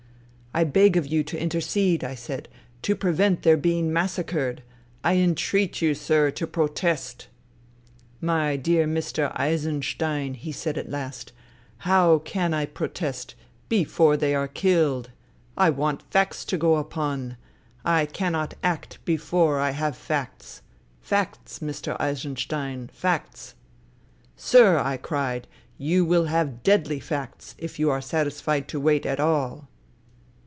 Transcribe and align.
'I 0.61 0.65
beg 0.65 0.97
of 0.97 1.07
you 1.07 1.23
to 1.23 1.41
intercede,' 1.41 2.03
I 2.03 2.13
said,' 2.13 2.49
to 2.81 2.93
prevent 2.93 3.43
their 3.43 3.55
being 3.55 3.93
mas 3.93 4.11
sacred. 4.17 4.63
I 5.01 5.15
entreat 5.15 5.81
you, 5.81 5.95
sir, 5.95 6.29
to 6.31 6.45
protest.' 6.45 7.29
"'My 8.19 8.57
dear 8.57 8.85
Mr. 8.85 9.31
Eisenstein,' 9.39 10.33
he 10.33 10.51
said 10.51 10.77
at 10.77 10.89
last,' 10.89 11.31
how 11.87 12.17
can 12.19 12.53
I 12.53 12.65
protest— 12.65 13.33
^before 13.71 14.19
they 14.19 14.35
are 14.35 14.49
killed? 14.49 15.09
I 15.55 15.69
want 15.69 16.11
facts 16.11 16.43
to 16.43 16.57
go 16.57 16.75
upon. 16.75 17.37
I 17.85 18.05
cannot 18.05 18.53
act 18.61 18.99
before 19.05 19.57
I 19.61 19.69
have 19.71 19.95
facts. 19.95 20.63
Facts, 20.99 21.59
Mr. 21.59 21.95
Eisenstein, 21.97 22.89
facts 22.91 23.55
I 23.55 23.55
'"'Sir,' 24.35 24.79
I 24.79 24.97
cried,' 24.97 25.47
you 25.77 26.03
will 26.03 26.25
have 26.25 26.61
deadly 26.61 26.99
facts, 26.99 27.55
if 27.57 27.79
you 27.79 27.89
are 27.89 28.01
satisfied 28.01 28.67
to 28.67 28.81
wait 28.81 29.05
at 29.05 29.21
all.' 29.21 29.69